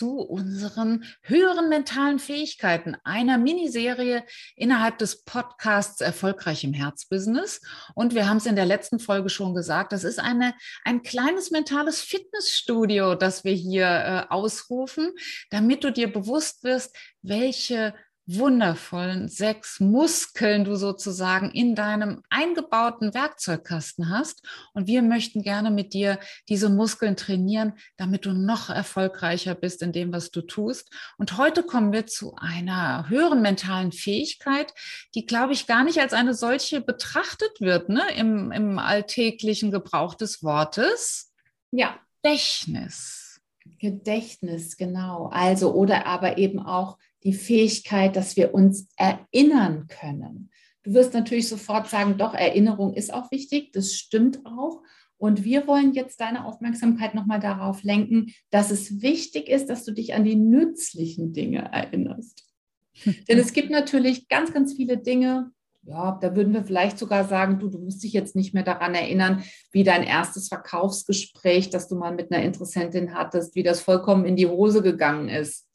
[0.00, 4.24] zu unseren höheren mentalen Fähigkeiten, einer Miniserie
[4.56, 7.60] innerhalb des Podcasts Erfolgreich im Herzbusiness.
[7.94, 10.54] Und wir haben es in der letzten Folge schon gesagt, das ist eine,
[10.86, 15.10] ein kleines mentales Fitnessstudio, das wir hier äh, ausrufen,
[15.50, 17.92] damit du dir bewusst wirst, welche
[18.36, 24.46] wundervollen sechs Muskeln du sozusagen in deinem eingebauten Werkzeugkasten hast.
[24.74, 29.92] Und wir möchten gerne mit dir diese Muskeln trainieren, damit du noch erfolgreicher bist in
[29.92, 30.90] dem, was du tust.
[31.18, 34.72] Und heute kommen wir zu einer höheren mentalen Fähigkeit,
[35.14, 38.02] die, glaube ich, gar nicht als eine solche betrachtet wird ne?
[38.16, 41.32] Im, im alltäglichen Gebrauch des Wortes.
[41.70, 41.98] Ja.
[42.22, 43.40] Gedächtnis.
[43.78, 45.28] Gedächtnis, genau.
[45.32, 50.50] Also, oder aber eben auch die Fähigkeit, dass wir uns erinnern können.
[50.82, 54.82] Du wirst natürlich sofort sagen, doch, Erinnerung ist auch wichtig, das stimmt auch.
[55.18, 59.92] Und wir wollen jetzt deine Aufmerksamkeit nochmal darauf lenken, dass es wichtig ist, dass du
[59.92, 62.46] dich an die nützlichen Dinge erinnerst.
[63.28, 67.58] Denn es gibt natürlich ganz, ganz viele Dinge, ja, da würden wir vielleicht sogar sagen,
[67.58, 71.96] du, du musst dich jetzt nicht mehr daran erinnern, wie dein erstes Verkaufsgespräch, das du
[71.96, 75.66] mal mit einer Interessentin hattest, wie das vollkommen in die Hose gegangen ist.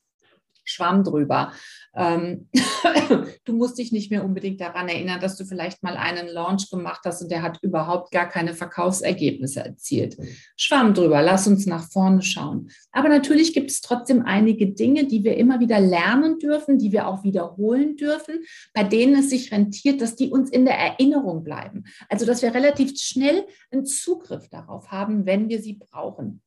[0.66, 1.54] Schwamm drüber.
[1.96, 2.50] Ähm,
[3.46, 7.02] du musst dich nicht mehr unbedingt daran erinnern, dass du vielleicht mal einen Launch gemacht
[7.06, 10.18] hast und der hat überhaupt gar keine Verkaufsergebnisse erzielt.
[10.58, 12.70] Schwamm drüber, lass uns nach vorne schauen.
[12.92, 17.08] Aber natürlich gibt es trotzdem einige Dinge, die wir immer wieder lernen dürfen, die wir
[17.08, 21.86] auch wiederholen dürfen, bei denen es sich rentiert, dass die uns in der Erinnerung bleiben.
[22.10, 26.42] Also, dass wir relativ schnell einen Zugriff darauf haben, wenn wir sie brauchen.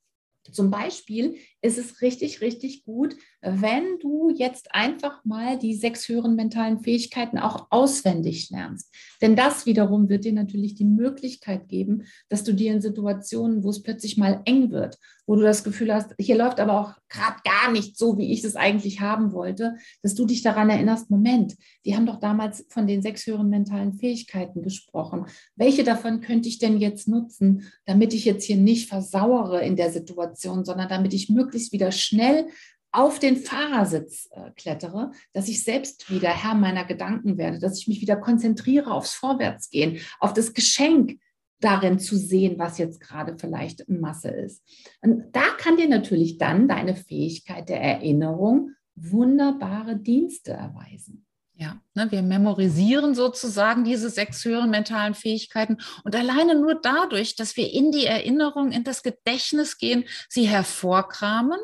[0.53, 6.35] Zum Beispiel ist es richtig, richtig gut, wenn du jetzt einfach mal die sechs höheren
[6.35, 8.93] mentalen Fähigkeiten auch auswendig lernst.
[9.21, 13.71] Denn das wiederum wird dir natürlich die Möglichkeit geben, dass du dir in Situationen, wo
[13.71, 17.37] es plötzlich mal eng wird, wo du das Gefühl hast, hier läuft aber auch gerade
[17.45, 21.55] gar nicht so, wie ich es eigentlich haben wollte, dass du dich daran erinnerst, Moment,
[21.85, 25.27] die haben doch damals von den sechs höheren mentalen Fähigkeiten gesprochen.
[25.55, 29.91] Welche davon könnte ich denn jetzt nutzen, damit ich jetzt hier nicht versauere in der
[29.91, 32.49] Situation, sondern damit ich möglichst wieder schnell
[32.91, 37.89] auf den Fahrersitz äh, klettere, dass ich selbst wieder Herr meiner Gedanken werde, dass ich
[37.89, 41.21] mich wieder konzentriere aufs Vorwärtsgehen, auf das Geschenk
[41.61, 44.63] darin zu sehen, was jetzt gerade vielleicht Masse ist.
[45.01, 51.28] Und da kann dir natürlich dann deine Fähigkeit der Erinnerung wunderbare Dienste erweisen.
[51.61, 57.57] Ja, ne, wir memorisieren sozusagen diese sechs höheren mentalen Fähigkeiten und alleine nur dadurch, dass
[57.57, 61.59] wir in die Erinnerung, in das Gedächtnis gehen, sie hervorkramen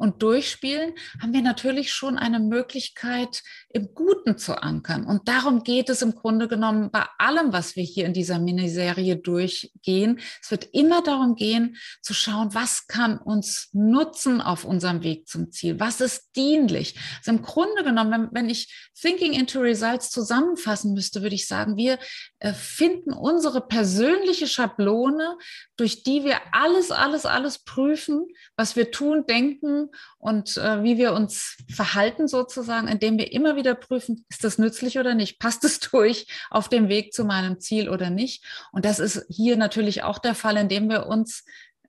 [0.00, 5.04] und durchspielen, haben wir natürlich schon eine Möglichkeit, im Guten zu ankern.
[5.04, 9.16] Und darum geht es im Grunde genommen bei allem, was wir hier in dieser Miniserie
[9.16, 10.20] durchgehen.
[10.42, 15.52] Es wird immer darum gehen, zu schauen, was kann uns nutzen auf unserem Weg zum
[15.52, 15.78] Ziel?
[15.78, 16.94] Was ist dienlich?
[17.18, 21.76] Also im Grunde genommen, wenn, wenn ich Thinking into Results zusammenfassen müsste, würde ich sagen,
[21.76, 21.98] wir
[22.38, 25.36] äh, finden unsere persönliche Schablone,
[25.76, 31.12] durch die wir alles, alles, alles prüfen, was wir tun, denken und äh, wie wir
[31.14, 35.38] uns verhalten sozusagen, indem wir immer wieder prüfen, ist das nützlich oder nicht?
[35.38, 38.44] Passt es durch auf dem Weg zu meinem Ziel oder nicht?
[38.72, 41.44] Und das ist hier natürlich auch der Fall, indem wir uns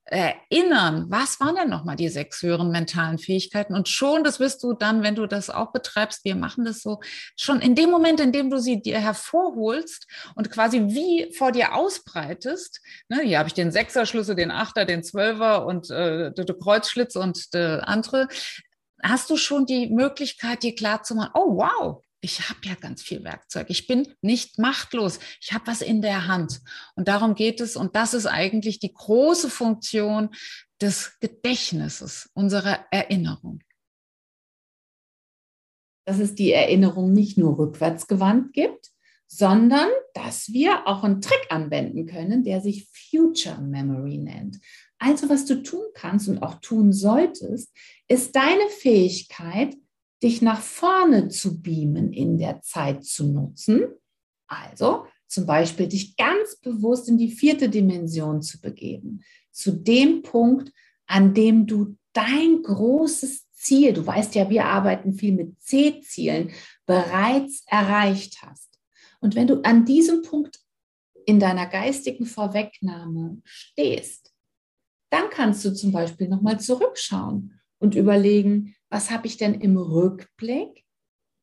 [0.05, 3.75] erinnern, was waren denn nochmal die sechs höheren mentalen Fähigkeiten?
[3.75, 6.99] Und schon, das wirst du dann, wenn du das auch betreibst, wir machen das so,
[7.37, 11.75] schon in dem Moment, in dem du sie dir hervorholst und quasi wie vor dir
[11.75, 17.15] ausbreitest, ne, hier habe ich den Sechser-Schlüssel, den Achter, den Zwölfer und äh, der Kreuzschlitz
[17.15, 18.27] und der andere,
[19.03, 23.01] hast du schon die Möglichkeit, dir klar zu machen, oh wow, ich habe ja ganz
[23.01, 23.67] viel Werkzeug.
[23.69, 25.19] Ich bin nicht machtlos.
[25.41, 26.61] Ich habe was in der Hand.
[26.95, 27.75] Und darum geht es.
[27.75, 30.29] Und das ist eigentlich die große Funktion
[30.79, 33.61] des Gedächtnisses, unserer Erinnerung.
[36.05, 38.91] Dass es die Erinnerung nicht nur rückwärtsgewandt gibt,
[39.27, 44.59] sondern dass wir auch einen Trick anwenden können, der sich Future Memory nennt.
[44.99, 47.71] Also was du tun kannst und auch tun solltest,
[48.07, 49.75] ist deine Fähigkeit,
[50.23, 53.83] dich nach vorne zu beamen in der Zeit zu nutzen.
[54.47, 60.71] Also zum Beispiel dich ganz bewusst in die vierte Dimension zu begeben, zu dem Punkt,
[61.07, 66.51] an dem du dein großes Ziel, du weißt ja, wir arbeiten viel mit C-Zielen,
[66.85, 68.79] bereits erreicht hast.
[69.19, 70.59] Und wenn du an diesem Punkt
[71.25, 74.33] in deiner geistigen Vorwegnahme stehst,
[75.11, 80.83] dann kannst du zum Beispiel nochmal zurückschauen und überlegen, was habe ich denn im Rückblick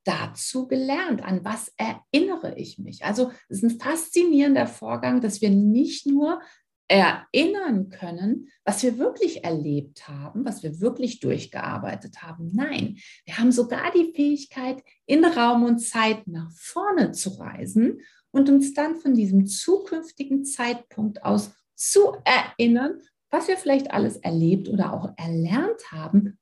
[0.04, 1.24] dazu gelernt?
[1.24, 3.04] An was erinnere ich mich?
[3.04, 6.40] Also es ist ein faszinierender Vorgang, dass wir nicht nur
[6.88, 12.50] erinnern können, was wir wirklich erlebt haben, was wir wirklich durchgearbeitet haben.
[12.54, 18.00] Nein, wir haben sogar die Fähigkeit, in Raum und Zeit nach vorne zu reisen
[18.30, 23.00] und uns dann von diesem zukünftigen Zeitpunkt aus zu erinnern,
[23.30, 26.37] was wir vielleicht alles erlebt oder auch erlernt haben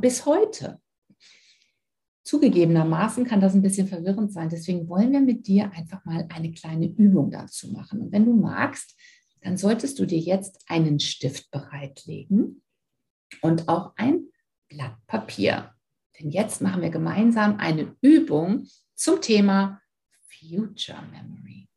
[0.00, 0.80] bis heute.
[2.24, 4.48] Zugegebenermaßen kann das ein bisschen verwirrend sein.
[4.48, 8.00] Deswegen wollen wir mit dir einfach mal eine kleine Übung dazu machen.
[8.00, 8.98] Und wenn du magst,
[9.42, 12.62] dann solltest du dir jetzt einen Stift bereitlegen
[13.42, 14.28] und auch ein
[14.68, 15.74] Blatt Papier.
[16.18, 19.82] Denn jetzt machen wir gemeinsam eine Übung zum Thema
[20.28, 21.68] Future Memory.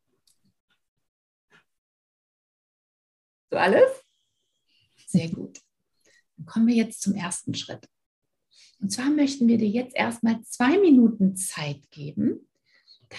[3.50, 4.04] So alles?
[5.06, 5.60] Sehr gut.
[6.48, 7.88] Kommen wir jetzt zum ersten Schritt.
[8.80, 12.48] Und zwar möchten wir dir jetzt erstmal zwei Minuten Zeit geben,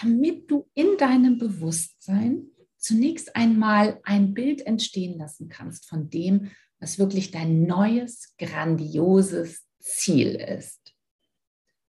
[0.01, 2.47] damit du in deinem Bewusstsein
[2.77, 10.35] zunächst einmal ein Bild entstehen lassen kannst von dem, was wirklich dein neues, grandioses Ziel
[10.35, 10.79] ist.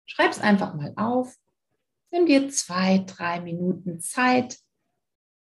[0.05, 1.35] Schreib es einfach mal auf.
[2.11, 4.59] Nimm dir zwei, drei Minuten Zeit.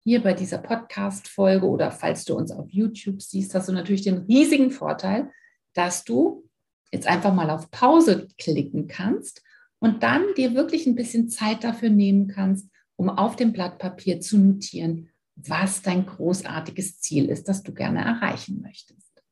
[0.04, 4.20] Hier bei dieser Podcast-Folge oder falls du uns auf YouTube siehst, hast du natürlich den
[4.20, 5.32] riesigen Vorteil,
[5.78, 6.50] dass du
[6.92, 9.44] jetzt einfach mal auf Pause klicken kannst
[9.80, 14.20] und dann dir wirklich ein bisschen Zeit dafür nehmen kannst, um auf dem Blatt Papier
[14.20, 19.24] zu notieren, was dein großartiges Ziel ist, das du gerne erreichen möchtest.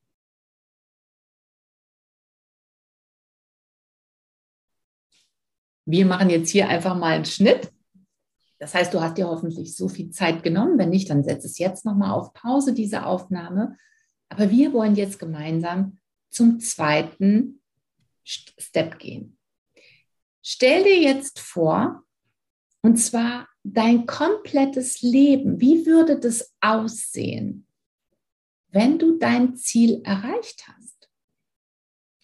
[5.84, 7.72] Wir machen jetzt hier einfach mal einen Schnitt.
[8.58, 10.78] Das heißt, du hast dir hoffentlich so viel Zeit genommen.
[10.78, 13.76] Wenn nicht, dann setz es jetzt nochmal auf Pause, diese Aufnahme.
[14.28, 15.98] Aber wir wollen jetzt gemeinsam
[16.36, 17.62] zum zweiten
[18.22, 19.38] Step gehen.
[20.42, 22.04] Stell dir jetzt vor,
[22.82, 27.66] und zwar dein komplettes Leben, wie würde das aussehen,
[28.68, 31.10] wenn du dein Ziel erreicht hast?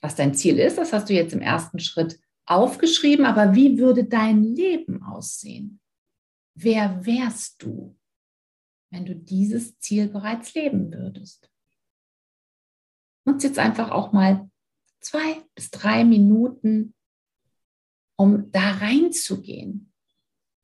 [0.03, 4.05] Was dein Ziel ist, das hast du jetzt im ersten Schritt aufgeschrieben, aber wie würde
[4.05, 5.81] dein Leben aussehen?
[6.55, 7.97] Wer wärst du,
[8.91, 11.52] wenn du dieses Ziel bereits leben würdest?
[13.25, 14.51] Nutz jetzt einfach auch mal
[15.01, 16.95] zwei bis drei Minuten,
[18.17, 19.93] um da reinzugehen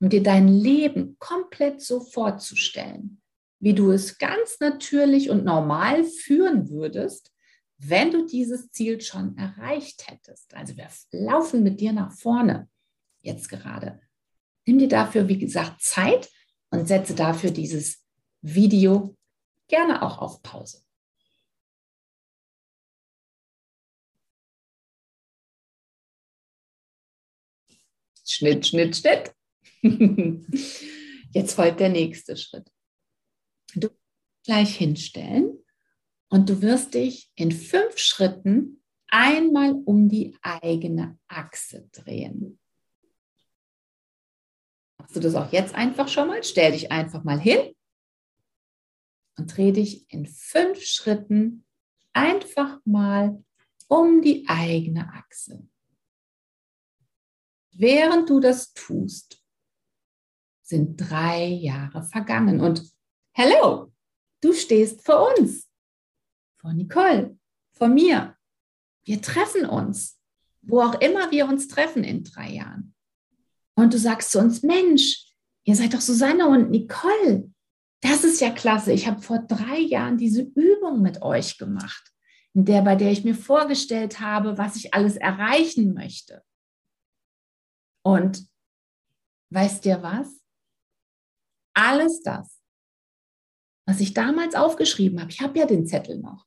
[0.00, 3.20] um dir dein Leben komplett so vorzustellen,
[3.60, 7.32] wie du es ganz natürlich und normal führen würdest,
[7.78, 10.54] wenn du dieses Ziel schon erreicht hättest.
[10.54, 12.68] Also wir laufen mit dir nach vorne
[13.20, 14.00] jetzt gerade.
[14.66, 16.28] Nimm dir dafür, wie gesagt, Zeit
[16.70, 18.04] und setze dafür dieses
[18.42, 19.16] Video
[19.68, 20.82] gerne auch auf Pause.
[28.38, 29.34] Schnitt, Schnitt, Schnitt.
[31.32, 32.70] Jetzt folgt der nächste Schritt.
[33.74, 33.88] Du
[34.44, 35.58] gleich hinstellen
[36.28, 42.60] und du wirst dich in fünf Schritten einmal um die eigene Achse drehen.
[44.98, 46.44] Machst du das auch jetzt einfach schon mal?
[46.44, 47.74] Stell dich einfach mal hin
[49.36, 51.64] und dreh dich in fünf Schritten
[52.12, 53.42] einfach mal
[53.88, 55.68] um die eigene Achse.
[57.80, 59.40] Während du das tust,
[60.64, 62.60] sind drei Jahre vergangen.
[62.60, 62.82] Und
[63.30, 63.92] hello,
[64.40, 65.68] du stehst vor uns,
[66.60, 67.38] vor Nicole,
[67.70, 68.36] vor mir.
[69.04, 70.20] Wir treffen uns,
[70.60, 72.96] wo auch immer wir uns treffen in drei Jahren.
[73.76, 75.28] Und du sagst zu uns, Mensch,
[75.62, 77.48] ihr seid doch Susanne und Nicole.
[78.00, 78.90] Das ist ja klasse.
[78.90, 82.12] Ich habe vor drei Jahren diese Übung mit euch gemacht,
[82.54, 86.42] in der, bei der ich mir vorgestellt habe, was ich alles erreichen möchte.
[88.08, 88.48] Und
[89.50, 90.38] weißt dir was?
[91.78, 92.60] alles das,
[93.86, 96.44] was ich damals aufgeschrieben habe, ich habe ja den Zettel noch,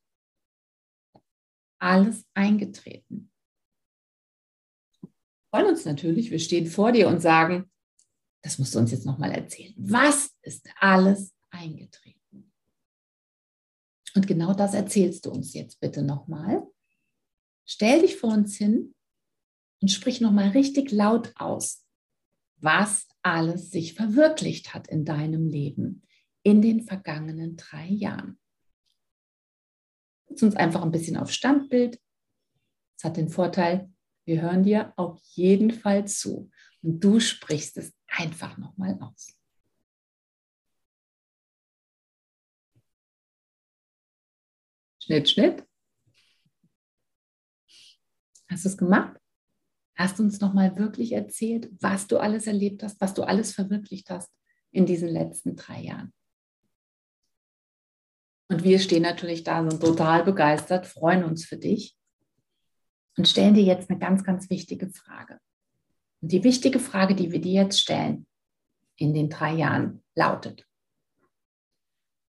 [1.80, 3.32] alles eingetreten.
[5.02, 5.10] Wir
[5.50, 7.72] freuen uns natürlich, wir stehen vor dir und sagen,
[8.44, 9.74] das musst du uns jetzt nochmal erzählen.
[9.78, 12.52] Was ist alles eingetreten?
[14.14, 16.68] Und genau das erzählst du uns jetzt bitte nochmal.
[17.66, 18.94] Stell dich vor uns hin
[19.82, 21.86] und sprich nochmal richtig laut aus,
[22.58, 26.04] was alles sich verwirklicht hat in deinem Leben
[26.44, 28.40] in den vergangenen drei Jahren.
[30.28, 32.00] Setz uns einfach ein bisschen auf Standbild.
[32.98, 33.92] Es hat den Vorteil,
[34.26, 36.50] wir hören dir auf jeden Fall zu
[36.82, 39.36] und du sprichst es einfach nochmal aus.
[45.04, 45.68] Schnitt, Schnitt.
[48.50, 49.21] Hast du es gemacht?
[50.02, 54.10] Hast du uns nochmal wirklich erzählt, was du alles erlebt hast, was du alles verwirklicht
[54.10, 54.32] hast
[54.72, 56.12] in diesen letzten drei Jahren?
[58.50, 61.96] Und wir stehen natürlich da, sind total begeistert, freuen uns für dich
[63.16, 65.40] und stellen dir jetzt eine ganz, ganz wichtige Frage.
[66.20, 68.26] Und die wichtige Frage, die wir dir jetzt stellen
[68.96, 70.66] in den drei Jahren, lautet,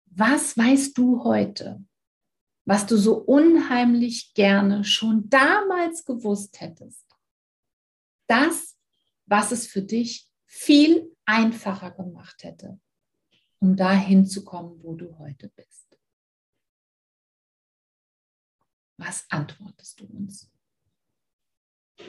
[0.08, 1.82] was weißt du heute,
[2.66, 7.13] was du so unheimlich gerne schon damals gewusst hättest?
[8.34, 8.76] Das,
[9.28, 12.80] was es für dich viel einfacher gemacht hätte,
[13.60, 16.00] um dahin zu kommen, wo du heute bist.
[18.98, 20.52] Was antwortest du uns?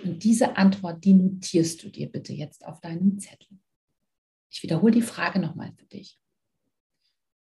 [0.02, 3.60] Und diese Antwort, die notierst du dir bitte jetzt auf deinem Zettel.
[4.48, 6.18] Ich wiederhole die Frage nochmal für dich.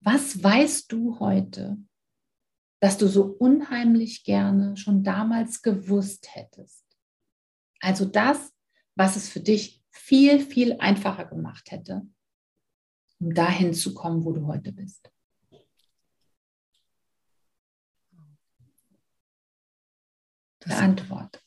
[0.01, 1.79] Was weißt du heute,
[2.81, 6.85] dass du so unheimlich gerne schon damals gewusst hättest?
[7.81, 8.53] Also das,
[8.97, 12.03] was es für dich viel, viel einfacher gemacht hätte,
[13.21, 15.11] um dahin zu kommen, wo du heute bist.
[20.61, 21.41] Das Antwort.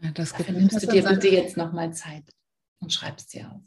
[0.00, 2.24] Ja, das Dafür nimmst du dir bitte jetzt nochmal Zeit
[2.78, 3.62] und schreibst sie auf.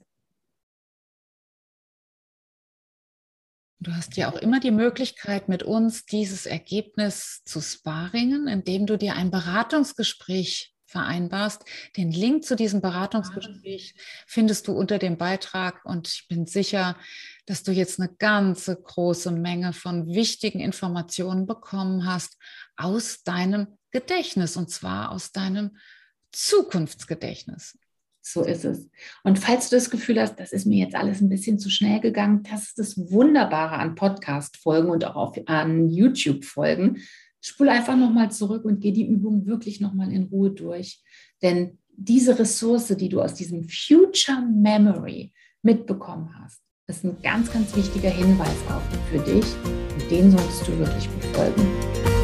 [3.79, 8.97] Du hast ja auch immer die Möglichkeit, mit uns dieses Ergebnis zu sparingen, indem du
[8.97, 11.63] dir ein Beratungsgespräch vereinbarst.
[11.97, 13.95] Den Link zu diesem Beratungsgespräch
[14.27, 16.95] findest du unter dem Beitrag und ich bin sicher,
[17.45, 22.37] dass du jetzt eine ganze große Menge von wichtigen Informationen bekommen hast
[22.75, 25.77] aus deinem Gedächtnis und zwar aus deinem
[26.31, 27.77] Zukunftsgedächtnis.
[28.27, 28.89] So ist es.
[29.23, 31.99] Und falls du das Gefühl hast, das ist mir jetzt alles ein bisschen zu schnell
[31.99, 37.03] gegangen, das ist das Wunderbare an Podcast-Folgen und auch auf, an YouTube-Folgen.
[37.47, 41.03] Spul einfach nochmal zurück und geh die Übung wirklich nochmal in Ruhe durch.
[41.43, 47.75] Denn diese Ressource, die du aus diesem Future Memory mitbekommen hast, ist ein ganz, ganz
[47.75, 49.45] wichtiger Hinweis auch für dich.
[49.63, 52.14] Und den solltest du wirklich befolgen.